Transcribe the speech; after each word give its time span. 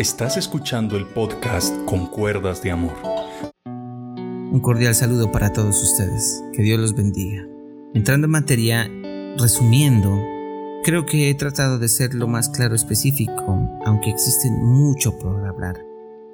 Estás 0.00 0.38
escuchando 0.38 0.96
el 0.96 1.04
podcast 1.04 1.76
Con 1.84 2.06
Cuerdas 2.06 2.62
de 2.62 2.70
Amor. 2.70 2.94
Un 3.66 4.58
cordial 4.62 4.94
saludo 4.94 5.30
para 5.30 5.52
todos 5.52 5.82
ustedes. 5.82 6.42
Que 6.54 6.62
Dios 6.62 6.80
los 6.80 6.94
bendiga. 6.94 7.46
Entrando 7.92 8.24
en 8.24 8.30
materia, 8.30 8.90
resumiendo, 9.36 10.18
creo 10.84 11.04
que 11.04 11.28
he 11.28 11.34
tratado 11.34 11.78
de 11.78 11.90
ser 11.90 12.14
lo 12.14 12.28
más 12.28 12.48
claro 12.48 12.74
específico, 12.74 13.78
aunque 13.84 14.08
existe 14.08 14.50
mucho 14.50 15.18
por 15.18 15.46
hablar. 15.46 15.84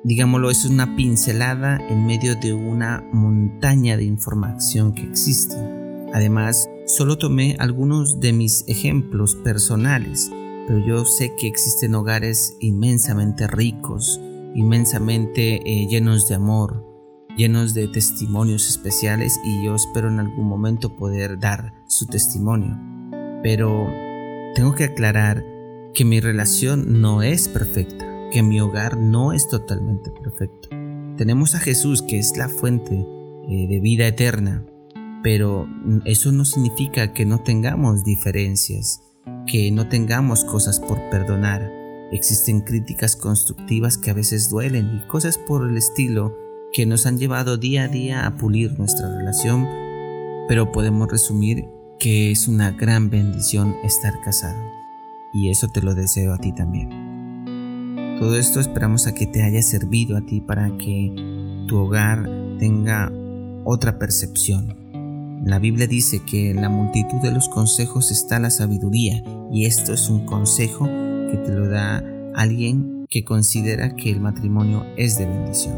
Digámoslo, 0.04 0.48
es 0.48 0.64
una 0.64 0.94
pincelada 0.94 1.80
en 1.88 2.06
medio 2.06 2.36
de 2.36 2.52
una 2.52 3.02
montaña 3.12 3.96
de 3.96 4.04
información 4.04 4.92
que 4.94 5.02
existe. 5.02 5.56
Además, 6.14 6.70
solo 6.86 7.18
tomé 7.18 7.56
algunos 7.58 8.20
de 8.20 8.32
mis 8.32 8.62
ejemplos 8.68 9.34
personales 9.34 10.30
pero 10.66 10.80
yo 10.80 11.04
sé 11.04 11.34
que 11.36 11.46
existen 11.46 11.94
hogares 11.94 12.56
inmensamente 12.60 13.46
ricos, 13.46 14.20
inmensamente 14.54 15.60
eh, 15.64 15.86
llenos 15.86 16.28
de 16.28 16.34
amor, 16.34 16.84
llenos 17.36 17.72
de 17.72 17.86
testimonios 17.86 18.68
especiales 18.68 19.38
y 19.44 19.64
yo 19.64 19.76
espero 19.76 20.08
en 20.08 20.18
algún 20.18 20.46
momento 20.46 20.96
poder 20.96 21.38
dar 21.38 21.72
su 21.86 22.06
testimonio. 22.06 22.76
Pero 23.42 23.88
tengo 24.54 24.74
que 24.74 24.84
aclarar 24.84 25.44
que 25.94 26.04
mi 26.04 26.20
relación 26.20 27.00
no 27.00 27.22
es 27.22 27.48
perfecta, 27.48 28.04
que 28.32 28.42
mi 28.42 28.60
hogar 28.60 28.98
no 28.98 29.32
es 29.32 29.48
totalmente 29.48 30.10
perfecto. 30.10 30.68
Tenemos 31.16 31.54
a 31.54 31.60
Jesús 31.60 32.02
que 32.02 32.18
es 32.18 32.36
la 32.36 32.48
fuente 32.48 33.06
eh, 33.48 33.66
de 33.68 33.80
vida 33.80 34.06
eterna, 34.06 34.66
pero 35.22 35.68
eso 36.04 36.32
no 36.32 36.44
significa 36.44 37.12
que 37.12 37.24
no 37.24 37.38
tengamos 37.38 38.04
diferencias 38.04 39.05
que 39.46 39.70
no 39.70 39.88
tengamos 39.88 40.44
cosas 40.44 40.80
por 40.80 40.98
perdonar. 41.10 41.72
Existen 42.12 42.60
críticas 42.60 43.16
constructivas 43.16 43.98
que 43.98 44.10
a 44.10 44.14
veces 44.14 44.50
duelen 44.50 44.96
y 44.96 45.06
cosas 45.08 45.38
por 45.38 45.68
el 45.68 45.76
estilo 45.76 46.36
que 46.72 46.86
nos 46.86 47.06
han 47.06 47.18
llevado 47.18 47.56
día 47.56 47.84
a 47.84 47.88
día 47.88 48.26
a 48.26 48.36
pulir 48.36 48.78
nuestra 48.78 49.08
relación, 49.08 49.66
pero 50.48 50.72
podemos 50.72 51.10
resumir 51.10 51.64
que 51.98 52.30
es 52.30 52.48
una 52.48 52.70
gran 52.72 53.10
bendición 53.10 53.74
estar 53.82 54.20
casado. 54.20 54.60
Y 55.32 55.50
eso 55.50 55.68
te 55.68 55.82
lo 55.82 55.94
deseo 55.94 56.34
a 56.34 56.38
ti 56.38 56.52
también. 56.52 58.16
Todo 58.18 58.38
esto 58.38 58.60
esperamos 58.60 59.06
a 59.06 59.14
que 59.14 59.26
te 59.26 59.42
haya 59.42 59.62
servido 59.62 60.16
a 60.16 60.22
ti 60.22 60.40
para 60.40 60.76
que 60.78 61.12
tu 61.68 61.78
hogar 61.78 62.28
tenga 62.58 63.12
otra 63.64 63.98
percepción, 63.98 64.85
la 65.44 65.58
Biblia 65.58 65.86
dice 65.86 66.22
que 66.24 66.50
en 66.50 66.60
la 66.60 66.68
multitud 66.68 67.20
de 67.20 67.30
los 67.30 67.48
consejos 67.48 68.10
está 68.10 68.38
la 68.40 68.50
sabiduría 68.50 69.22
y 69.52 69.66
esto 69.66 69.92
es 69.92 70.08
un 70.08 70.26
consejo 70.26 70.84
que 70.84 71.38
te 71.44 71.52
lo 71.52 71.68
da 71.68 72.02
alguien 72.34 73.06
que 73.08 73.24
considera 73.24 73.94
que 73.94 74.10
el 74.10 74.20
matrimonio 74.20 74.84
es 74.96 75.18
de 75.18 75.26
bendición. 75.26 75.76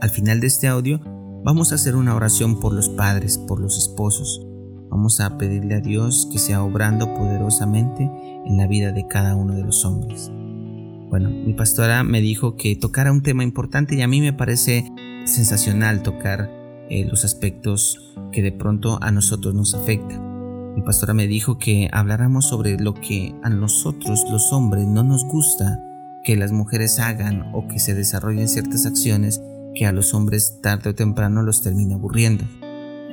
Al 0.00 0.10
final 0.10 0.40
de 0.40 0.48
este 0.48 0.68
audio 0.68 1.00
vamos 1.44 1.70
a 1.70 1.76
hacer 1.76 1.96
una 1.96 2.14
oración 2.14 2.60
por 2.60 2.72
los 2.72 2.88
padres, 2.88 3.38
por 3.38 3.60
los 3.60 3.78
esposos. 3.78 4.44
Vamos 4.90 5.20
a 5.20 5.38
pedirle 5.38 5.74
a 5.74 5.80
Dios 5.80 6.28
que 6.32 6.38
sea 6.38 6.62
obrando 6.62 7.14
poderosamente 7.14 8.10
en 8.44 8.56
la 8.56 8.66
vida 8.66 8.92
de 8.92 9.06
cada 9.06 9.36
uno 9.36 9.54
de 9.54 9.62
los 9.62 9.84
hombres. 9.84 10.30
Bueno, 11.08 11.30
mi 11.30 11.54
pastora 11.54 12.02
me 12.02 12.20
dijo 12.20 12.56
que 12.56 12.74
tocara 12.74 13.12
un 13.12 13.22
tema 13.22 13.44
importante 13.44 13.94
y 13.94 14.02
a 14.02 14.08
mí 14.08 14.20
me 14.20 14.32
parece 14.32 14.90
sensacional 15.24 16.02
tocar 16.02 16.50
eh, 16.90 17.04
los 17.04 17.24
aspectos 17.24 18.14
que 18.32 18.42
de 18.42 18.52
pronto 18.52 18.98
a 19.02 19.10
nosotros 19.10 19.54
nos 19.54 19.74
afectan. 19.74 20.74
Mi 20.74 20.82
pastora 20.82 21.14
me 21.14 21.26
dijo 21.26 21.58
que 21.58 21.88
habláramos 21.92 22.46
sobre 22.46 22.78
lo 22.78 22.94
que 22.94 23.34
a 23.42 23.48
nosotros 23.48 24.24
los 24.30 24.52
hombres 24.52 24.86
no 24.86 25.02
nos 25.02 25.24
gusta 25.24 25.82
que 26.22 26.36
las 26.36 26.52
mujeres 26.52 26.98
hagan 26.98 27.50
o 27.54 27.66
que 27.68 27.78
se 27.78 27.94
desarrollen 27.94 28.48
ciertas 28.48 28.84
acciones 28.84 29.40
que 29.74 29.86
a 29.86 29.92
los 29.92 30.12
hombres 30.12 30.60
tarde 30.60 30.90
o 30.90 30.94
temprano 30.94 31.42
los 31.42 31.62
termina 31.62 31.94
aburriendo. 31.94 32.44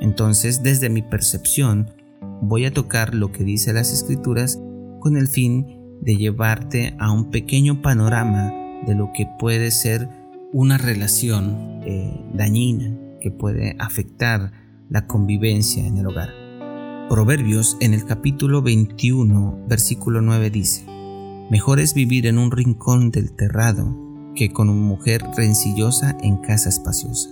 Entonces, 0.00 0.62
desde 0.62 0.90
mi 0.90 1.02
percepción, 1.02 1.90
voy 2.42 2.66
a 2.66 2.72
tocar 2.72 3.14
lo 3.14 3.32
que 3.32 3.44
dice 3.44 3.72
las 3.72 3.92
escrituras 3.92 4.58
con 5.00 5.16
el 5.16 5.28
fin 5.28 5.78
de 6.00 6.16
llevarte 6.16 6.96
a 6.98 7.12
un 7.12 7.30
pequeño 7.30 7.82
panorama 7.82 8.52
de 8.86 8.94
lo 8.94 9.12
que 9.14 9.28
puede 9.38 9.70
ser 9.70 10.08
una 10.52 10.76
relación 10.76 11.80
eh, 11.84 12.20
dañina, 12.34 12.92
que 13.24 13.30
puede 13.30 13.74
afectar 13.78 14.52
la 14.90 15.06
convivencia 15.06 15.86
en 15.86 15.96
el 15.96 16.06
hogar. 16.06 16.28
Proverbios 17.08 17.78
en 17.80 17.94
el 17.94 18.04
capítulo 18.04 18.60
21, 18.60 19.64
versículo 19.66 20.20
9 20.20 20.50
dice, 20.50 20.84
Mejor 21.50 21.80
es 21.80 21.94
vivir 21.94 22.26
en 22.26 22.36
un 22.36 22.50
rincón 22.50 23.10
del 23.10 23.32
terrado 23.32 23.96
que 24.34 24.52
con 24.52 24.68
una 24.68 24.82
mujer 24.82 25.24
rencillosa 25.34 26.18
en 26.20 26.36
casa 26.36 26.68
espaciosa. 26.68 27.30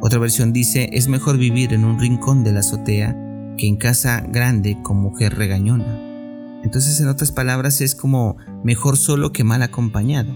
Otra 0.00 0.18
versión 0.18 0.52
dice, 0.52 0.90
es 0.92 1.06
mejor 1.06 1.38
vivir 1.38 1.72
en 1.72 1.84
un 1.84 2.00
rincón 2.00 2.42
de 2.42 2.50
la 2.50 2.60
azotea 2.60 3.16
que 3.56 3.68
en 3.68 3.76
casa 3.76 4.26
grande 4.28 4.82
con 4.82 4.96
mujer 4.96 5.36
regañona. 5.36 6.00
Entonces, 6.64 7.00
en 7.00 7.06
otras 7.06 7.30
palabras, 7.30 7.80
es 7.80 7.94
como 7.94 8.38
mejor 8.64 8.96
solo 8.96 9.30
que 9.30 9.44
mal 9.44 9.62
acompañado. 9.62 10.34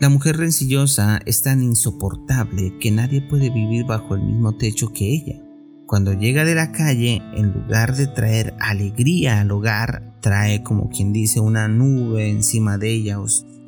La 0.00 0.08
mujer 0.08 0.36
rencillosa 0.36 1.18
es 1.26 1.42
tan 1.42 1.60
insoportable 1.60 2.78
que 2.78 2.92
nadie 2.92 3.20
puede 3.20 3.50
vivir 3.50 3.84
bajo 3.84 4.14
el 4.14 4.22
mismo 4.22 4.56
techo 4.56 4.92
que 4.92 5.12
ella. 5.12 5.42
Cuando 5.86 6.12
llega 6.12 6.44
de 6.44 6.54
la 6.54 6.70
calle, 6.70 7.20
en 7.34 7.52
lugar 7.52 7.96
de 7.96 8.06
traer 8.06 8.54
alegría 8.60 9.40
al 9.40 9.50
hogar, 9.50 10.14
trae 10.20 10.62
como 10.62 10.88
quien 10.88 11.12
dice 11.12 11.40
una 11.40 11.66
nube 11.66 12.30
encima 12.30 12.78
de 12.78 12.92
ella 12.92 13.18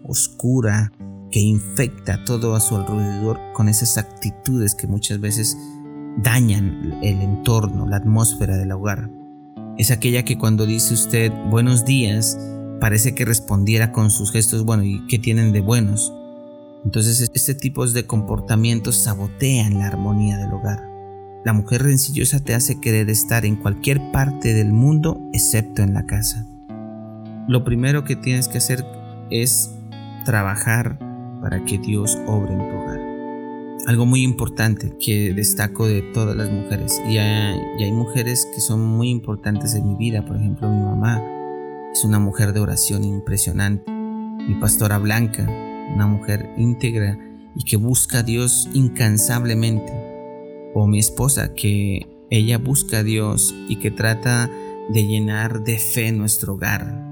oscura 0.04 0.92
que 1.32 1.40
infecta 1.40 2.24
todo 2.24 2.54
a 2.54 2.60
su 2.60 2.76
alrededor 2.76 3.40
con 3.52 3.68
esas 3.68 3.98
actitudes 3.98 4.76
que 4.76 4.86
muchas 4.86 5.18
veces 5.18 5.58
dañan 6.22 7.00
el 7.02 7.22
entorno, 7.22 7.88
la 7.88 7.96
atmósfera 7.96 8.56
del 8.56 8.70
hogar. 8.70 9.10
Es 9.78 9.90
aquella 9.90 10.24
que 10.24 10.38
cuando 10.38 10.64
dice 10.64 10.94
usted 10.94 11.32
buenos 11.50 11.84
días, 11.84 12.38
parece 12.80 13.16
que 13.16 13.24
respondiera 13.24 13.90
con 13.90 14.10
sus 14.10 14.30
gestos, 14.30 14.64
bueno, 14.64 14.84
¿y 14.84 15.04
qué 15.08 15.18
tienen 15.18 15.50
de 15.52 15.60
buenos? 15.60 16.12
Entonces 16.84 17.30
este 17.34 17.54
tipo 17.54 17.86
de 17.86 18.06
comportamientos 18.06 18.96
sabotean 18.96 19.78
la 19.78 19.86
armonía 19.86 20.38
del 20.38 20.52
hogar. 20.52 20.88
La 21.44 21.52
mujer 21.52 21.82
rencillosa 21.82 22.40
te 22.40 22.54
hace 22.54 22.80
querer 22.80 23.08
estar 23.10 23.44
en 23.44 23.56
cualquier 23.56 24.10
parte 24.12 24.54
del 24.54 24.72
mundo 24.72 25.20
excepto 25.32 25.82
en 25.82 25.94
la 25.94 26.06
casa. 26.06 26.46
Lo 27.48 27.64
primero 27.64 28.04
que 28.04 28.16
tienes 28.16 28.48
que 28.48 28.58
hacer 28.58 28.84
es 29.30 29.74
trabajar 30.24 30.98
para 31.40 31.64
que 31.64 31.78
Dios 31.78 32.18
obre 32.26 32.52
en 32.52 32.68
tu 32.68 32.76
hogar. 32.76 33.00
Algo 33.86 34.04
muy 34.04 34.22
importante 34.22 34.96
que 34.98 35.32
destaco 35.32 35.86
de 35.86 36.02
todas 36.02 36.36
las 36.36 36.50
mujeres, 36.50 37.00
y 37.08 37.16
hay, 37.16 37.58
y 37.78 37.84
hay 37.84 37.92
mujeres 37.92 38.46
que 38.54 38.60
son 38.60 38.84
muy 38.84 39.08
importantes 39.08 39.74
en 39.74 39.88
mi 39.88 39.94
vida, 39.96 40.24
por 40.24 40.36
ejemplo 40.36 40.68
mi 40.68 40.82
mamá 40.82 41.22
es 41.90 42.04
una 42.04 42.18
mujer 42.18 42.52
de 42.52 42.60
oración 42.60 43.02
impresionante, 43.04 43.90
mi 43.90 44.54
pastora 44.60 44.98
Blanca 44.98 45.48
una 45.94 46.06
mujer 46.06 46.52
íntegra 46.56 47.18
y 47.54 47.64
que 47.64 47.76
busca 47.76 48.20
a 48.20 48.22
Dios 48.22 48.68
incansablemente. 48.72 49.92
O 50.74 50.86
mi 50.86 50.98
esposa, 50.98 51.54
que 51.54 52.06
ella 52.30 52.58
busca 52.58 52.98
a 52.98 53.02
Dios 53.02 53.54
y 53.68 53.76
que 53.76 53.90
trata 53.90 54.50
de 54.92 55.06
llenar 55.06 55.62
de 55.64 55.78
fe 55.78 56.12
nuestro 56.12 56.54
hogar. 56.54 57.06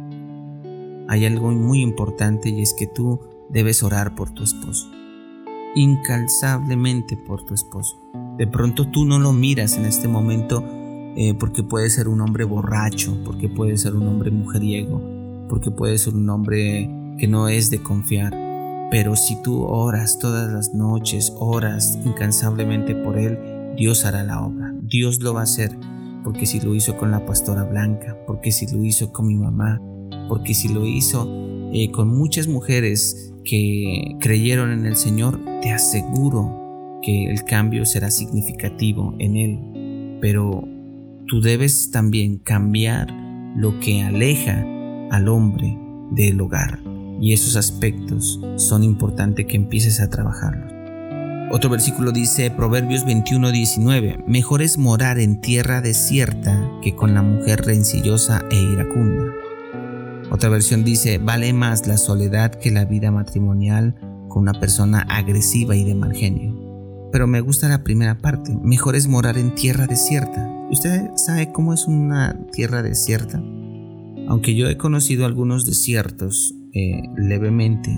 Hay 1.09 1.27
algo 1.27 1.51
muy 1.51 1.81
importante 1.81 2.51
y 2.51 2.63
es 2.63 2.75
que 2.75 2.87
tú 2.87 3.21
debes 3.49 3.83
orar 3.83 4.15
por 4.15 4.31
tu 4.31 4.45
esposo. 4.45 4.89
Incansablemente 5.75 7.17
por 7.17 7.45
tu 7.45 7.55
esposo. 7.55 7.97
De 8.37 8.47
pronto 8.47 8.89
tú 8.89 9.05
no 9.05 9.19
lo 9.19 9.33
miras 9.33 9.77
en 9.77 9.87
este 9.87 10.07
momento 10.07 10.65
eh, 11.17 11.35
porque 11.35 11.63
puede 11.63 11.91
ser 11.91 12.09
un 12.09 12.21
hombre 12.21 12.45
borracho, 12.45 13.17
porque 13.25 13.49
puede 13.49 13.77
ser 13.77 13.97
un 13.97 14.07
hombre 14.07 14.31
mujeriego, 14.31 15.03
porque 15.49 15.71
puede 15.71 15.99
ser 15.99 16.15
un 16.15 16.29
hombre 16.31 16.89
que 17.19 17.27
no 17.27 17.49
es 17.49 17.71
de 17.71 17.83
confiar 17.83 18.48
pero 18.91 19.17
si 19.17 19.37
tú 19.43 19.65
oras 19.65 20.19
todas 20.19 20.51
las 20.51 20.73
noches, 20.73 21.33
oras 21.37 21.99
incansablemente 22.05 22.95
por 22.95 23.19
Él, 23.19 23.39
Dios 23.77 24.05
hará 24.05 24.25
la 24.25 24.43
obra. 24.43 24.75
Dios 24.83 25.21
lo 25.21 25.35
va 25.35 25.41
a 25.41 25.45
hacer. 25.45 25.77
Porque 26.25 26.47
si 26.47 26.61
lo 26.61 26.75
hizo 26.75 26.97
con 26.97 27.11
la 27.11 27.25
pastora 27.25 27.65
Blanca, 27.65 28.17
porque 28.27 28.51
si 28.51 28.67
lo 28.67 28.83
hizo 28.83 29.13
con 29.13 29.27
mi 29.27 29.37
mamá, 29.37 29.81
porque 30.29 30.55
si 30.55 30.69
lo 30.69 30.87
hizo 30.87 31.29
eh, 31.73 31.91
con 31.91 32.09
muchas 32.09 32.49
mujeres 32.49 33.33
que 33.45 34.17
creyeron 34.21 34.73
en 34.73 34.87
el 34.87 34.97
Señor, 34.97 35.41
te 35.63 35.71
aseguro 35.71 37.01
que 37.03 37.31
el 37.31 37.45
cambio 37.45 37.85
será 37.85 38.11
significativo 38.11 39.15
en 39.19 39.37
Él. 39.37 40.19
Pero 40.21 40.67
tú 41.27 41.41
debes 41.41 41.91
también 41.91 42.39
cambiar 42.39 43.13
lo 43.55 43.79
que 43.81 44.03
aleja 44.03 44.67
al 45.11 45.29
hombre 45.29 45.79
del 46.11 46.41
hogar 46.41 46.98
y 47.21 47.33
esos 47.33 47.57
aspectos 47.57 48.41
son 48.57 48.83
importantes 48.83 49.47
que 49.47 49.57
empieces 49.57 50.01
a 50.01 50.09
trabajarlos. 50.09 50.79
Otro 51.51 51.71
versículo 51.71 52.13
dice, 52.13 52.51
Proverbios 52.51 53.07
21:19, 53.07 54.25
mejor 54.27 54.61
es 54.61 54.77
morar 54.77 55.19
en 55.19 55.41
tierra 55.41 55.81
desierta 55.81 56.71
que 56.83 56.95
con 56.95 57.15
la 57.15 57.23
mujer 57.23 57.63
rencillosa 57.65 58.45
e 58.51 58.57
iracunda. 58.57 59.33
Otra 60.31 60.51
versión 60.51 60.85
dice, 60.85 61.17
vale 61.17 61.55
más 61.55 61.87
la 61.87 61.97
soledad 61.97 62.55
que 62.55 62.71
la 62.71 62.85
vida 62.85 63.11
matrimonial 63.11 63.95
con 64.29 64.43
una 64.43 64.53
persona 64.53 65.01
agresiva 65.09 65.75
y 65.75 65.85
de 65.85 65.95
mal 65.95 66.15
genio. 66.15 66.55
Pero 67.11 67.27
me 67.27 67.41
gusta 67.41 67.69
la 67.69 67.83
primera 67.83 68.19
parte, 68.19 68.55
mejor 68.63 68.95
es 68.95 69.09
morar 69.09 69.39
en 69.39 69.55
tierra 69.55 69.87
desierta. 69.87 70.47
¿Usted 70.71 71.09
sabe 71.17 71.51
cómo 71.51 71.73
es 71.73 71.87
una 71.87 72.39
tierra 72.53 72.83
desierta? 72.83 73.43
Aunque 74.29 74.55
yo 74.55 74.69
he 74.69 74.77
conocido 74.77 75.25
algunos 75.25 75.65
desiertos 75.65 76.58
eh, 76.79 77.03
levemente, 77.17 77.91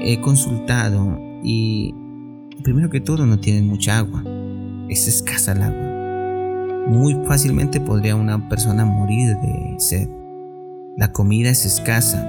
he 0.00 0.18
consultado 0.22 1.18
y 1.42 1.94
primero 2.62 2.88
que 2.88 3.02
todo 3.02 3.26
no 3.26 3.38
tienen 3.38 3.66
mucha 3.66 3.98
agua. 3.98 4.24
Es 4.88 5.06
escasa 5.06 5.52
el 5.52 5.62
agua. 5.62 6.88
Muy 6.88 7.14
fácilmente 7.26 7.80
podría 7.80 8.16
una 8.16 8.48
persona 8.48 8.86
morir 8.86 9.36
de 9.36 9.74
sed. 9.78 10.08
La 10.96 11.12
comida 11.12 11.50
es 11.50 11.66
escasa. 11.66 12.26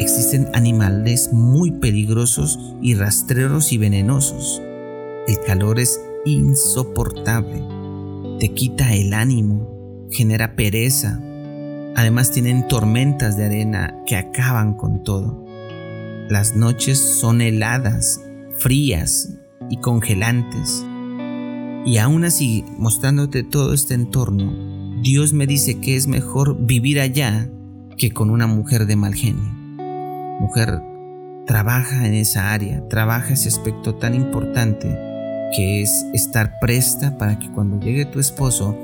Existen 0.00 0.48
animales 0.54 1.34
muy 1.34 1.70
peligrosos 1.70 2.58
y 2.80 2.94
rastreros 2.94 3.72
y 3.72 3.78
venenosos. 3.78 4.62
El 5.28 5.36
calor 5.46 5.80
es 5.80 6.00
insoportable. 6.24 7.62
Te 8.38 8.54
quita 8.54 8.94
el 8.94 9.12
ánimo, 9.12 10.08
genera 10.10 10.56
pereza. 10.56 11.20
Además 11.96 12.32
tienen 12.32 12.66
tormentas 12.66 13.36
de 13.36 13.44
arena 13.44 13.96
que 14.06 14.16
acaban 14.16 14.74
con 14.74 15.04
todo. 15.04 15.44
Las 16.28 16.56
noches 16.56 16.98
son 16.98 17.40
heladas, 17.40 18.20
frías 18.58 19.36
y 19.70 19.76
congelantes. 19.76 20.84
Y 21.86 21.98
aún 21.98 22.24
así, 22.24 22.64
mostrándote 22.78 23.42
todo 23.44 23.74
este 23.74 23.94
entorno, 23.94 24.52
Dios 25.02 25.32
me 25.32 25.46
dice 25.46 25.80
que 25.80 25.96
es 25.96 26.06
mejor 26.06 26.56
vivir 26.64 26.98
allá 26.98 27.48
que 27.96 28.10
con 28.10 28.30
una 28.30 28.46
mujer 28.46 28.86
de 28.86 28.96
mal 28.96 29.14
genio. 29.14 29.52
Mujer, 30.40 30.80
trabaja 31.46 32.06
en 32.06 32.14
esa 32.14 32.52
área, 32.52 32.88
trabaja 32.88 33.34
ese 33.34 33.48
aspecto 33.48 33.94
tan 33.96 34.14
importante 34.14 34.88
que 35.54 35.82
es 35.82 36.06
estar 36.12 36.58
presta 36.60 37.18
para 37.18 37.38
que 37.38 37.50
cuando 37.52 37.78
llegue 37.78 38.06
tu 38.06 38.18
esposo 38.18 38.76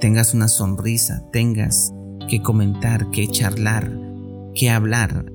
tengas 0.00 0.32
una 0.32 0.48
sonrisa, 0.48 1.22
tengas 1.32 1.92
que 2.26 2.42
comentar, 2.42 3.10
que 3.10 3.28
charlar, 3.28 3.92
que 4.54 4.70
hablar. 4.70 5.26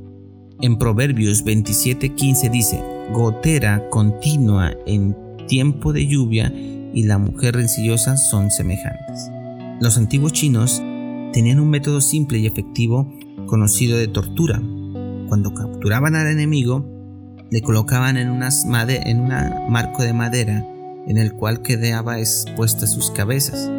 En 0.61 0.77
Proverbios 0.77 1.43
27:15 1.43 2.49
dice, 2.51 2.79
gotera 3.11 3.89
continua 3.89 4.73
en 4.85 5.15
tiempo 5.47 5.93
de 5.93 6.07
lluvia 6.07 6.53
y 6.93 7.03
la 7.03 7.17
mujer 7.17 7.55
rencillosa 7.55 8.17
son 8.17 8.51
semejantes. 8.51 9.29
Los 9.79 9.97
antiguos 9.97 10.33
chinos 10.33 10.81
tenían 11.33 11.59
un 11.59 11.69
método 11.69 12.01
simple 12.01 12.37
y 12.37 12.45
efectivo 12.45 13.11
conocido 13.47 13.97
de 13.97 14.07
tortura. 14.07 14.61
Cuando 15.27 15.53
capturaban 15.53 16.15
al 16.15 16.27
enemigo, 16.27 16.85
le 17.49 17.61
colocaban 17.61 18.17
en, 18.17 18.29
unas 18.29 18.65
en 18.65 19.19
un 19.19 19.71
marco 19.71 20.03
de 20.03 20.13
madera 20.13 20.65
en 21.07 21.17
el 21.17 21.33
cual 21.33 21.61
quedaba 21.61 22.19
expuestas 22.19 22.93
sus 22.93 23.11
cabezas. 23.11 23.69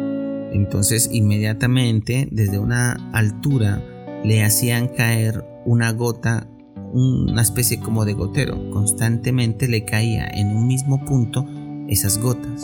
Entonces 0.53 1.09
inmediatamente 1.11 2.27
desde 2.31 2.59
una 2.59 2.93
altura 3.11 3.83
le 4.23 4.43
hacían 4.43 4.87
caer 4.87 5.43
una 5.65 5.91
gota, 5.91 6.47
una 6.93 7.41
especie 7.41 7.79
como 7.79 8.05
de 8.05 8.13
gotero. 8.13 8.69
Constantemente 8.71 9.67
le 9.67 9.83
caía 9.83 10.27
en 10.27 10.55
un 10.55 10.67
mismo 10.67 11.03
punto 11.03 11.45
esas 11.87 12.19
gotas. 12.19 12.63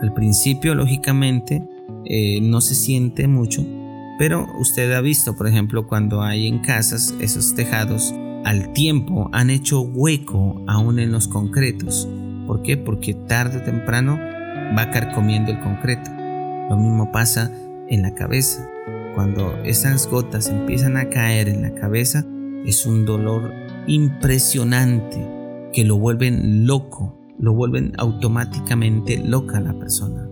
Al 0.00 0.12
principio, 0.14 0.74
lógicamente, 0.74 1.62
eh, 2.04 2.40
no 2.40 2.60
se 2.60 2.74
siente 2.74 3.26
mucho, 3.26 3.66
pero 4.18 4.46
usted 4.60 4.92
ha 4.92 5.00
visto, 5.00 5.36
por 5.36 5.48
ejemplo, 5.48 5.86
cuando 5.86 6.22
hay 6.22 6.46
en 6.46 6.60
casas 6.60 7.14
esos 7.20 7.54
tejados, 7.54 8.14
al 8.44 8.72
tiempo 8.72 9.28
han 9.32 9.50
hecho 9.50 9.80
hueco 9.80 10.62
aún 10.68 10.98
en 10.98 11.10
los 11.10 11.26
concretos. 11.26 12.08
¿Por 12.46 12.62
qué? 12.62 12.76
Porque 12.76 13.14
tarde 13.14 13.58
o 13.58 13.62
temprano 13.62 14.18
va 14.76 14.90
carcomiendo 14.90 15.50
el 15.50 15.60
concreto. 15.60 16.17
Lo 16.68 16.76
mismo 16.76 17.10
pasa 17.12 17.50
en 17.88 18.02
la 18.02 18.14
cabeza. 18.14 18.68
Cuando 19.14 19.56
esas 19.64 20.06
gotas 20.06 20.48
empiezan 20.48 20.96
a 20.96 21.08
caer 21.08 21.48
en 21.48 21.62
la 21.62 21.74
cabeza, 21.74 22.24
es 22.64 22.86
un 22.86 23.06
dolor 23.06 23.52
impresionante 23.86 25.26
que 25.72 25.84
lo 25.84 25.98
vuelven 25.98 26.66
loco, 26.66 27.18
lo 27.38 27.54
vuelven 27.54 27.92
automáticamente 27.98 29.18
loca 29.18 29.58
a 29.58 29.62
la 29.62 29.78
persona. 29.78 30.28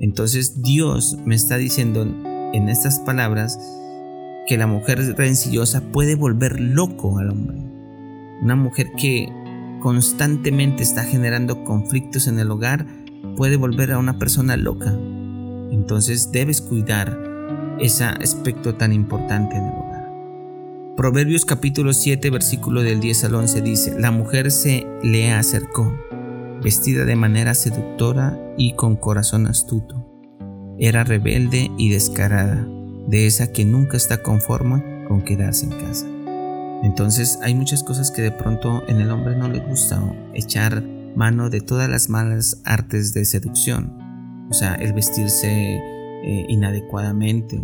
Entonces 0.00 0.62
Dios 0.62 1.18
me 1.24 1.34
está 1.34 1.56
diciendo 1.56 2.02
en 2.02 2.68
estas 2.68 3.00
palabras 3.00 3.58
que 4.46 4.56
la 4.56 4.66
mujer 4.66 4.98
rencillosa 5.16 5.82
puede 5.92 6.14
volver 6.14 6.58
loco 6.58 7.18
al 7.18 7.30
hombre. 7.30 7.58
Una 8.42 8.56
mujer 8.56 8.92
que 8.96 9.28
constantemente 9.80 10.82
está 10.82 11.04
generando 11.04 11.62
conflictos 11.64 12.26
en 12.26 12.38
el 12.38 12.50
hogar 12.50 12.86
puede 13.36 13.56
volver 13.56 13.92
a 13.92 13.98
una 13.98 14.18
persona 14.18 14.56
loca. 14.56 14.98
Entonces 15.70 16.32
debes 16.32 16.60
cuidar 16.60 17.18
ese 17.80 18.04
aspecto 18.04 18.74
tan 18.74 18.92
importante 18.92 19.56
en 19.56 19.64
el 19.64 19.72
hogar. 19.72 20.10
Proverbios 20.96 21.44
capítulo 21.44 21.92
7 21.92 22.30
versículo 22.30 22.82
del 22.82 23.00
10 23.00 23.24
al 23.24 23.34
11 23.36 23.62
dice, 23.62 23.98
la 23.98 24.10
mujer 24.10 24.50
se 24.50 24.86
le 25.02 25.32
acercó, 25.32 25.94
vestida 26.62 27.04
de 27.04 27.16
manera 27.16 27.54
seductora 27.54 28.38
y 28.58 28.74
con 28.74 28.96
corazón 28.96 29.46
astuto 29.46 30.10
era 30.80 31.04
rebelde 31.04 31.70
y 31.76 31.90
descarada, 31.90 32.66
de 33.06 33.26
esa 33.26 33.52
que 33.52 33.66
nunca 33.66 33.98
está 33.98 34.22
conforme 34.22 35.04
con 35.06 35.22
quedarse 35.22 35.66
en 35.66 35.72
casa. 35.72 36.06
Entonces 36.82 37.38
hay 37.42 37.54
muchas 37.54 37.82
cosas 37.82 38.10
que 38.10 38.22
de 38.22 38.32
pronto 38.32 38.82
en 38.88 39.00
el 39.00 39.10
hombre 39.10 39.36
no 39.36 39.48
le 39.48 39.60
gusta 39.60 40.02
echar 40.32 40.82
mano 41.14 41.50
de 41.50 41.60
todas 41.60 41.90
las 41.90 42.08
malas 42.08 42.62
artes 42.64 43.12
de 43.12 43.26
seducción, 43.26 44.09
o 44.50 44.54
sea, 44.54 44.74
el 44.74 44.92
vestirse 44.92 45.76
eh, 45.76 46.46
inadecuadamente, 46.48 47.60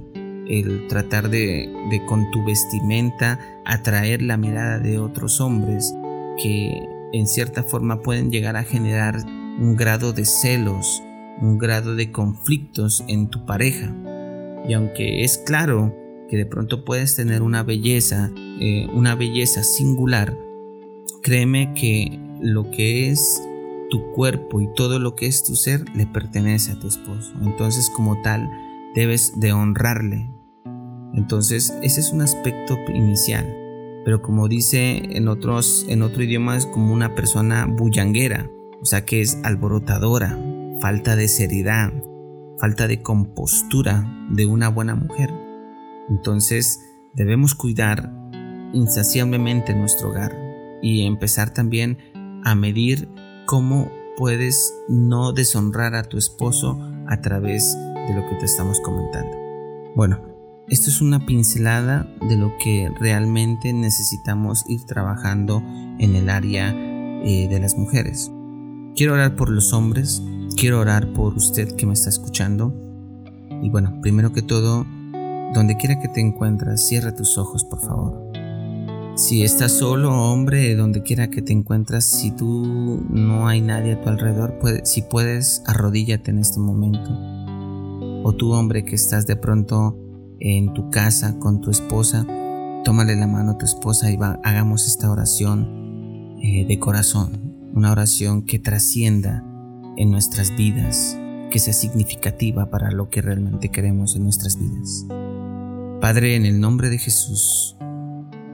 el 0.48 0.86
tratar 0.88 1.28
de, 1.28 1.68
de 1.90 2.06
con 2.06 2.30
tu 2.30 2.44
vestimenta 2.44 3.38
atraer 3.64 4.22
la 4.22 4.36
mirada 4.36 4.78
de 4.78 4.98
otros 4.98 5.40
hombres 5.40 5.94
que 6.42 6.82
en 7.12 7.26
cierta 7.26 7.62
forma 7.62 8.02
pueden 8.02 8.30
llegar 8.30 8.56
a 8.56 8.62
generar 8.62 9.16
un 9.58 9.74
grado 9.76 10.12
de 10.12 10.24
celos 10.24 11.02
un 11.40 11.58
grado 11.58 11.94
de 11.94 12.10
conflictos 12.12 13.04
en 13.08 13.28
tu 13.28 13.44
pareja. 13.44 13.94
Y 14.68 14.72
aunque 14.72 15.24
es 15.24 15.38
claro 15.38 15.94
que 16.28 16.36
de 16.36 16.46
pronto 16.46 16.84
puedes 16.84 17.14
tener 17.14 17.42
una 17.42 17.62
belleza, 17.62 18.30
eh, 18.60 18.88
una 18.92 19.14
belleza 19.14 19.62
singular, 19.62 20.36
créeme 21.22 21.72
que 21.74 22.18
lo 22.40 22.70
que 22.70 23.10
es 23.10 23.42
tu 23.90 24.12
cuerpo 24.12 24.60
y 24.60 24.68
todo 24.74 24.98
lo 24.98 25.14
que 25.14 25.26
es 25.26 25.42
tu 25.42 25.54
ser 25.54 25.84
le 25.94 26.06
pertenece 26.06 26.72
a 26.72 26.78
tu 26.78 26.88
esposo. 26.88 27.32
Entonces 27.42 27.90
como 27.90 28.20
tal 28.22 28.48
debes 28.94 29.38
de 29.38 29.52
honrarle. 29.52 30.30
Entonces 31.14 31.76
ese 31.82 32.00
es 32.00 32.12
un 32.12 32.22
aspecto 32.22 32.76
inicial. 32.94 33.46
Pero 34.04 34.22
como 34.22 34.48
dice 34.48 35.16
en 35.16 35.28
otros 35.28 35.86
en 35.88 36.02
otro 36.02 36.22
idioma 36.22 36.56
es 36.56 36.66
como 36.66 36.92
una 36.92 37.14
persona 37.14 37.66
bullanguera, 37.66 38.50
o 38.80 38.84
sea 38.84 39.04
que 39.04 39.20
es 39.20 39.38
alborotadora, 39.42 40.38
falta 40.80 41.16
de 41.16 41.28
seriedad, 41.28 41.92
falta 42.58 42.86
de 42.86 43.02
compostura 43.02 44.26
de 44.30 44.46
una 44.46 44.68
buena 44.68 44.94
mujer. 44.94 45.32
Entonces 46.08 46.80
debemos 47.14 47.54
cuidar 47.54 48.12
insaciablemente 48.72 49.74
nuestro 49.74 50.10
hogar 50.10 50.36
y 50.82 51.06
empezar 51.06 51.52
también 51.52 51.98
a 52.44 52.54
medir 52.54 53.08
cómo 53.46 53.90
puedes 54.16 54.74
no 54.88 55.32
deshonrar 55.32 55.94
a 55.94 56.02
tu 56.02 56.18
esposo 56.18 56.78
a 57.06 57.20
través 57.20 57.76
de 58.08 58.14
lo 58.14 58.28
que 58.28 58.36
te 58.36 58.44
estamos 58.44 58.80
comentando. 58.80 59.36
Bueno, 59.94 60.20
esto 60.68 60.90
es 60.90 61.00
una 61.00 61.24
pincelada 61.24 62.12
de 62.28 62.36
lo 62.36 62.52
que 62.58 62.90
realmente 62.98 63.72
necesitamos 63.72 64.64
ir 64.68 64.84
trabajando 64.84 65.62
en 65.98 66.16
el 66.16 66.28
área 66.28 66.74
eh, 66.74 67.46
de 67.48 67.60
las 67.60 67.76
mujeres. 67.76 68.30
Quiero 68.96 69.14
orar 69.14 69.36
por 69.36 69.50
los 69.50 69.72
hombres, 69.72 70.22
quiero 70.56 70.80
orar 70.80 71.12
por 71.12 71.34
usted 71.34 71.76
que 71.76 71.86
me 71.86 71.92
está 71.92 72.08
escuchando. 72.08 72.74
Y 73.62 73.70
bueno, 73.70 74.00
primero 74.02 74.32
que 74.32 74.42
todo, 74.42 74.84
donde 75.54 75.76
quiera 75.76 76.00
que 76.00 76.08
te 76.08 76.20
encuentras, 76.20 76.86
cierra 76.86 77.14
tus 77.14 77.38
ojos, 77.38 77.64
por 77.64 77.80
favor. 77.80 78.25
Si 79.16 79.42
estás 79.42 79.72
solo, 79.72 80.12
hombre, 80.12 80.76
donde 80.76 81.02
quiera 81.02 81.30
que 81.30 81.42
te 81.42 81.52
encuentras, 81.52 82.04
si 82.04 82.30
tú 82.30 83.04
no 83.10 83.48
hay 83.48 83.60
nadie 83.60 83.94
a 83.94 84.00
tu 84.00 84.08
alrededor, 84.08 84.58
si 84.84 85.02
puedes, 85.02 85.62
arrodíllate 85.66 86.30
en 86.30 86.38
este 86.38 86.60
momento. 86.60 87.10
O 88.22 88.34
tú, 88.34 88.52
hombre, 88.52 88.84
que 88.84 88.94
estás 88.94 89.26
de 89.26 89.36
pronto 89.36 89.98
en 90.38 90.74
tu 90.74 90.90
casa 90.90 91.38
con 91.38 91.60
tu 91.60 91.70
esposa, 91.70 92.26
tómale 92.84 93.16
la 93.16 93.26
mano 93.26 93.52
a 93.52 93.58
tu 93.58 93.64
esposa 93.64 94.10
y 94.10 94.18
hagamos 94.44 94.86
esta 94.86 95.10
oración 95.10 96.38
eh, 96.42 96.66
de 96.68 96.78
corazón 96.78 97.46
una 97.76 97.92
oración 97.92 98.40
que 98.40 98.58
trascienda 98.58 99.44
en 99.98 100.10
nuestras 100.10 100.56
vidas, 100.56 101.14
que 101.50 101.58
sea 101.58 101.74
significativa 101.74 102.70
para 102.70 102.90
lo 102.90 103.10
que 103.10 103.20
realmente 103.20 103.68
queremos 103.68 104.16
en 104.16 104.22
nuestras 104.22 104.58
vidas. 104.58 105.04
Padre, 106.00 106.36
en 106.36 106.46
el 106.46 106.58
nombre 106.58 106.88
de 106.88 106.96
Jesús, 106.96 107.76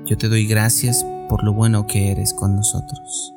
Yo 0.04 0.18
te 0.18 0.28
doy 0.28 0.46
gracias 0.46 1.06
por 1.28 1.44
lo 1.44 1.52
bueno 1.52 1.86
que 1.86 2.10
eres 2.10 2.34
con 2.34 2.56
nosotros. 2.56 3.34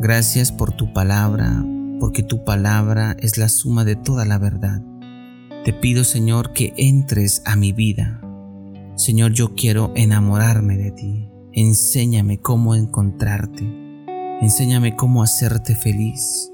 Gracias 0.00 0.52
por 0.52 0.72
tu 0.72 0.92
palabra, 0.94 1.62
porque 2.00 2.22
tu 2.22 2.44
palabra 2.44 3.14
es 3.20 3.36
la 3.36 3.50
suma 3.50 3.84
de 3.84 3.94
toda 3.94 4.24
la 4.24 4.38
verdad. 4.38 4.82
Te 5.64 5.74
pido, 5.74 6.04
Señor, 6.04 6.54
que 6.54 6.72
entres 6.78 7.42
a 7.44 7.56
mi 7.56 7.72
vida. 7.72 8.22
Señor, 8.96 9.32
yo 9.32 9.54
quiero 9.54 9.92
enamorarme 9.96 10.78
de 10.78 10.92
ti. 10.92 11.28
Enséñame 11.52 12.40
cómo 12.40 12.74
encontrarte. 12.74 13.64
Enséñame 14.40 14.96
cómo 14.96 15.22
hacerte 15.22 15.74
feliz. 15.74 16.50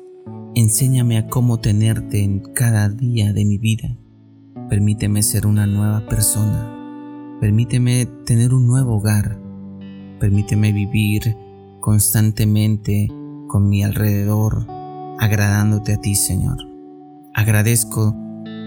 Enséñame 0.56 1.16
a 1.18 1.28
cómo 1.28 1.61
tenerte 1.61 2.25
en 2.25 2.40
cada 2.40 2.88
día 2.88 3.32
de 3.32 3.44
mi 3.44 3.58
vida. 3.58 3.96
Permíteme 4.68 5.23
ser 5.23 5.46
una 5.46 5.66
nueva 5.66 6.04
persona. 6.06 7.38
Permíteme 7.40 8.06
tener 8.25 8.52
un 8.52 8.66
nuevo 8.66 8.96
hogar. 8.96 9.43
Permíteme 10.21 10.73
vivir 10.73 11.37
constantemente 11.80 13.09
con 13.49 13.68
mi 13.68 13.85
alrededor, 13.85 14.66
agradándote 15.18 15.94
a 15.94 16.00
ti, 16.00 16.14
Señor. 16.14 16.59
Agradezco 17.35 18.16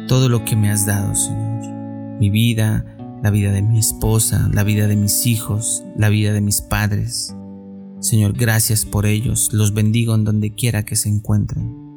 todo 0.08 0.30
lo 0.30 0.46
que 0.46 0.56
me 0.56 0.70
has 0.70 0.86
dado, 0.86 1.16
Señor. 1.16 2.18
Mi 2.20 2.30
vida, 2.30 2.86
la 3.24 3.32
vida 3.32 3.52
de 3.52 3.62
mi 3.62 3.80
esposa, 3.80 4.50
la 4.54 4.64
vida 4.64 4.88
de 4.88 4.96
mis 4.96 5.26
hijos, 5.26 5.84
la 5.96 6.10
vida 6.10 6.34
de 6.34 6.42
mis 6.42 6.62
padres. 6.62 7.36
Señor, 8.00 8.34
gracias 8.34 8.86
por 8.86 9.06
ellos, 9.06 9.50
los 9.54 9.74
bendigo 9.74 10.16
en 10.16 10.24
donde 10.24 10.54
quiera 10.54 10.84
que 10.84 10.96
se 10.96 11.10
encuentren. 11.10 11.88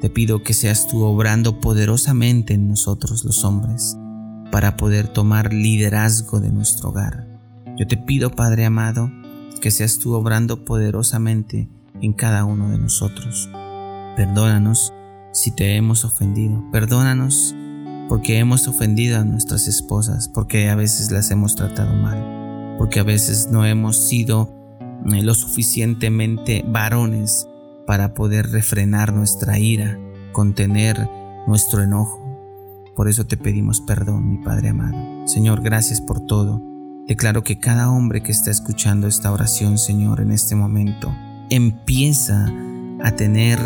Te 0.00 0.10
pido 0.10 0.42
que 0.42 0.54
seas 0.54 0.86
tú 0.86 1.02
obrando 1.04 1.60
poderosamente 1.60 2.54
en 2.54 2.68
nosotros 2.68 3.24
los 3.24 3.44
hombres, 3.44 3.96
para 4.52 4.76
poder 4.76 5.08
tomar 5.08 5.52
liderazgo 5.52 6.40
de 6.40 6.50
nuestro 6.52 6.90
hogar. 6.90 7.27
Yo 7.78 7.86
te 7.86 7.96
pido, 7.96 8.30
Padre 8.30 8.64
amado, 8.64 9.08
que 9.60 9.70
seas 9.70 9.98
tú 9.98 10.14
obrando 10.14 10.64
poderosamente 10.64 11.68
en 12.00 12.12
cada 12.12 12.44
uno 12.44 12.70
de 12.70 12.78
nosotros. 12.78 13.48
Perdónanos 14.16 14.92
si 15.32 15.52
te 15.52 15.76
hemos 15.76 16.04
ofendido. 16.04 16.64
Perdónanos 16.72 17.54
porque 18.08 18.38
hemos 18.38 18.66
ofendido 18.66 19.20
a 19.20 19.24
nuestras 19.24 19.68
esposas, 19.68 20.28
porque 20.28 20.68
a 20.70 20.74
veces 20.74 21.12
las 21.12 21.30
hemos 21.30 21.54
tratado 21.54 21.94
mal, 21.94 22.74
porque 22.78 22.98
a 22.98 23.04
veces 23.04 23.48
no 23.52 23.64
hemos 23.64 24.08
sido 24.08 24.52
eh, 25.12 25.22
lo 25.22 25.34
suficientemente 25.34 26.64
varones 26.66 27.46
para 27.86 28.12
poder 28.12 28.50
refrenar 28.50 29.12
nuestra 29.12 29.60
ira, 29.60 30.00
contener 30.32 31.08
nuestro 31.46 31.84
enojo. 31.84 32.24
Por 32.96 33.08
eso 33.08 33.24
te 33.24 33.36
pedimos 33.36 33.80
perdón, 33.80 34.28
mi 34.28 34.38
Padre 34.38 34.70
amado. 34.70 35.28
Señor, 35.28 35.62
gracias 35.62 36.00
por 36.00 36.26
todo. 36.26 36.60
Declaro 37.08 37.42
que 37.42 37.58
cada 37.58 37.90
hombre 37.90 38.22
que 38.22 38.32
está 38.32 38.50
escuchando 38.50 39.06
esta 39.06 39.32
oración, 39.32 39.78
Señor, 39.78 40.20
en 40.20 40.30
este 40.30 40.54
momento, 40.54 41.10
empieza 41.48 42.52
a 43.02 43.12
tener 43.12 43.58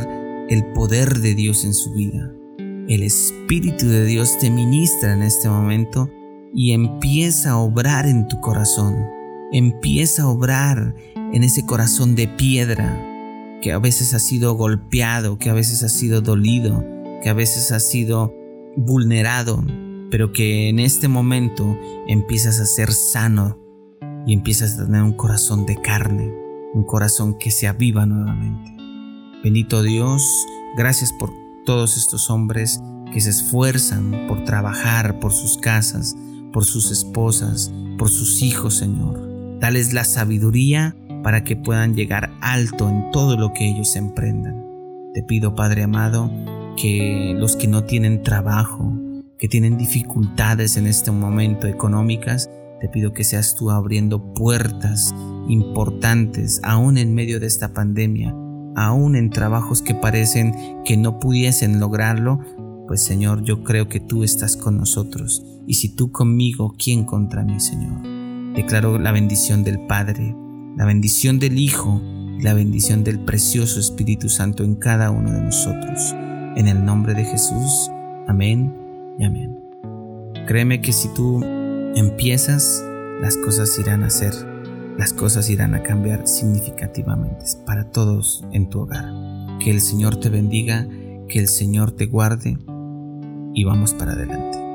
el 0.48 0.64
poder 0.72 1.18
de 1.18 1.34
Dios 1.34 1.64
en 1.64 1.74
su 1.74 1.92
vida. 1.92 2.30
El 2.86 3.02
Espíritu 3.02 3.88
de 3.88 4.06
Dios 4.06 4.38
te 4.38 4.48
ministra 4.48 5.12
en 5.12 5.22
este 5.22 5.48
momento 5.48 6.08
y 6.54 6.72
empieza 6.72 7.50
a 7.50 7.56
obrar 7.56 8.06
en 8.06 8.28
tu 8.28 8.40
corazón. 8.40 8.94
Empieza 9.50 10.22
a 10.22 10.28
obrar 10.28 10.94
en 11.32 11.42
ese 11.42 11.66
corazón 11.66 12.14
de 12.14 12.28
piedra 12.28 12.96
que 13.60 13.72
a 13.72 13.78
veces 13.80 14.14
ha 14.14 14.20
sido 14.20 14.54
golpeado, 14.54 15.38
que 15.38 15.50
a 15.50 15.54
veces 15.54 15.82
ha 15.82 15.88
sido 15.88 16.20
dolido, 16.20 16.84
que 17.24 17.28
a 17.28 17.34
veces 17.34 17.72
ha 17.72 17.80
sido 17.80 18.32
vulnerado, 18.76 19.64
pero 20.12 20.30
que 20.30 20.68
en 20.68 20.78
este 20.78 21.08
momento 21.08 21.78
empiezas 22.06 22.60
a 22.60 22.66
ser 22.66 22.92
sano 22.92 23.58
y 24.26 24.34
empiezas 24.34 24.78
a 24.78 24.84
tener 24.84 25.02
un 25.02 25.14
corazón 25.14 25.64
de 25.64 25.80
carne, 25.80 26.30
un 26.74 26.84
corazón 26.84 27.38
que 27.38 27.50
se 27.50 27.66
aviva 27.66 28.04
nuevamente. 28.04 28.76
Bendito 29.42 29.82
Dios, 29.82 30.22
gracias 30.76 31.14
por 31.14 31.30
todos 31.64 31.96
estos 31.96 32.28
hombres 32.28 32.78
que 33.10 33.22
se 33.22 33.30
esfuerzan 33.30 34.26
por 34.28 34.44
trabajar 34.44 35.18
por 35.18 35.32
sus 35.32 35.56
casas, 35.56 36.14
por 36.52 36.66
sus 36.66 36.90
esposas, 36.90 37.72
por 37.96 38.10
sus 38.10 38.42
hijos, 38.42 38.74
Señor. 38.74 39.18
Dales 39.60 39.94
la 39.94 40.04
sabiduría 40.04 40.94
para 41.22 41.42
que 41.42 41.56
puedan 41.56 41.94
llegar 41.94 42.34
alto 42.42 42.86
en 42.90 43.10
todo 43.12 43.38
lo 43.38 43.54
que 43.54 43.66
ellos 43.66 43.96
emprendan. 43.96 44.62
Te 45.14 45.22
pido, 45.22 45.54
Padre 45.54 45.84
amado, 45.84 46.30
que 46.76 47.34
los 47.34 47.56
que 47.56 47.66
no 47.66 47.84
tienen 47.84 48.22
trabajo, 48.22 48.92
que 49.42 49.48
tienen 49.48 49.76
dificultades 49.76 50.76
en 50.76 50.86
este 50.86 51.10
momento 51.10 51.66
económicas, 51.66 52.48
te 52.80 52.88
pido 52.88 53.12
que 53.12 53.24
seas 53.24 53.56
tú 53.56 53.72
abriendo 53.72 54.32
puertas 54.34 55.12
importantes 55.48 56.60
aún 56.62 56.96
en 56.96 57.12
medio 57.12 57.40
de 57.40 57.48
esta 57.48 57.74
pandemia, 57.74 58.32
aún 58.76 59.16
en 59.16 59.30
trabajos 59.30 59.82
que 59.82 59.96
parecen 59.96 60.54
que 60.84 60.96
no 60.96 61.18
pudiesen 61.18 61.80
lograrlo, 61.80 62.38
pues 62.86 63.02
Señor, 63.02 63.42
yo 63.42 63.64
creo 63.64 63.88
que 63.88 63.98
tú 63.98 64.22
estás 64.22 64.56
con 64.56 64.76
nosotros. 64.76 65.44
Y 65.66 65.74
si 65.74 65.96
tú 65.96 66.12
conmigo, 66.12 66.76
¿quién 66.78 67.02
contra 67.02 67.42
mí, 67.42 67.58
Señor? 67.58 68.00
Declaro 68.54 69.00
la 69.00 69.10
bendición 69.10 69.64
del 69.64 69.88
Padre, 69.88 70.36
la 70.76 70.84
bendición 70.84 71.40
del 71.40 71.58
Hijo 71.58 72.00
y 72.38 72.42
la 72.42 72.54
bendición 72.54 73.02
del 73.02 73.18
precioso 73.18 73.80
Espíritu 73.80 74.28
Santo 74.28 74.62
en 74.62 74.76
cada 74.76 75.10
uno 75.10 75.32
de 75.32 75.40
nosotros. 75.40 76.14
En 76.54 76.68
el 76.68 76.84
nombre 76.84 77.14
de 77.14 77.24
Jesús. 77.24 77.90
Amén 78.28 78.81
amén. 79.24 79.58
Créeme 80.46 80.80
que 80.80 80.92
si 80.92 81.08
tú 81.14 81.42
empiezas, 81.94 82.84
las 83.20 83.36
cosas 83.36 83.78
irán 83.78 84.02
a 84.02 84.10
ser, 84.10 84.32
las 84.98 85.12
cosas 85.12 85.48
irán 85.50 85.74
a 85.74 85.82
cambiar 85.82 86.26
significativamente 86.26 87.44
para 87.64 87.84
todos 87.84 88.44
en 88.52 88.68
tu 88.68 88.80
hogar. 88.80 89.06
Que 89.60 89.70
el 89.70 89.80
Señor 89.80 90.16
te 90.16 90.28
bendiga, 90.28 90.86
que 91.28 91.38
el 91.38 91.48
Señor 91.48 91.92
te 91.92 92.06
guarde 92.06 92.58
y 93.54 93.64
vamos 93.64 93.94
para 93.94 94.12
adelante. 94.12 94.71